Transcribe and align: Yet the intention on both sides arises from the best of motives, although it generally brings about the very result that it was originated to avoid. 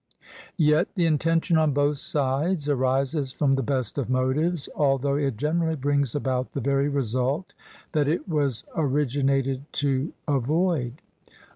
Yet 0.57 0.87
the 0.95 1.05
intention 1.05 1.59
on 1.59 1.73
both 1.75 1.99
sides 1.99 2.67
arises 2.67 3.31
from 3.31 3.53
the 3.53 3.61
best 3.61 3.99
of 3.99 4.09
motives, 4.09 4.67
although 4.75 5.13
it 5.15 5.37
generally 5.37 5.75
brings 5.75 6.15
about 6.15 6.53
the 6.53 6.59
very 6.59 6.89
result 6.89 7.53
that 7.91 8.07
it 8.07 8.27
was 8.27 8.63
originated 8.75 9.71
to 9.73 10.11
avoid. 10.27 10.93